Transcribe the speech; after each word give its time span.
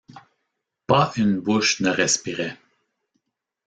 Pas 0.87 1.11
une 1.15 1.39
bouche 1.39 1.79
ne 1.79 1.89
respirait. 1.91 2.57